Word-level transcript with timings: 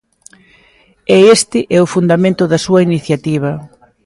E 1.15 1.17
este 1.35 1.59
é 1.77 1.79
o 1.81 1.91
fundamento 1.95 2.43
da 2.51 2.59
súa 2.65 2.81
iniciativa. 2.89 3.51